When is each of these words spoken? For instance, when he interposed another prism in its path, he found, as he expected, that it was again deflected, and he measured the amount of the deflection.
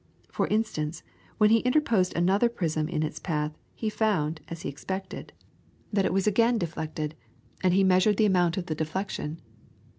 For 0.31 0.47
instance, 0.47 1.03
when 1.37 1.51
he 1.51 1.59
interposed 1.59 2.15
another 2.15 2.49
prism 2.49 2.87
in 2.87 3.03
its 3.03 3.19
path, 3.19 3.55
he 3.75 3.87
found, 3.87 4.41
as 4.47 4.63
he 4.63 4.67
expected, 4.69 5.31
that 5.93 6.05
it 6.05 6.11
was 6.13 6.25
again 6.25 6.57
deflected, 6.57 7.13
and 7.61 7.71
he 7.71 7.83
measured 7.83 8.17
the 8.17 8.25
amount 8.25 8.57
of 8.57 8.65
the 8.65 8.73
deflection. 8.73 9.39